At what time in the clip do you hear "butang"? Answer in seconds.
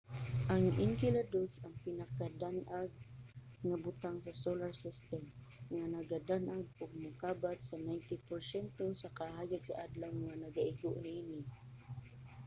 3.85-4.17